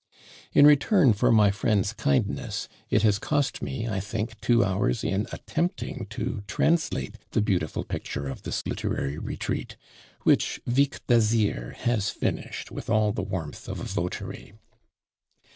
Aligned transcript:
In 0.51 0.65
return 0.65 1.13
for 1.13 1.31
my 1.31 1.51
friend's 1.51 1.93
kindness, 1.93 2.67
it 2.89 3.03
has 3.03 3.19
cost 3.19 3.61
me, 3.61 3.87
I 3.87 3.99
think, 3.99 4.41
two 4.41 4.63
hours 4.63 5.03
in 5.03 5.27
attempting 5.31 6.07
to 6.09 6.41
translate 6.47 7.17
the 7.33 7.39
beautiful 7.41 7.83
picture 7.83 8.27
of 8.27 8.41
this 8.41 8.65
literary 8.65 9.19
retreat, 9.19 9.75
which 10.23 10.59
Vicq 10.67 11.01
d'Azyr 11.05 11.75
has 11.75 12.09
finished 12.09 12.71
with 12.71 12.89
all 12.89 13.11
the 13.11 13.21
warmth 13.21 13.69
of 13.69 13.79
a 13.79 13.83
votary. 13.83 14.53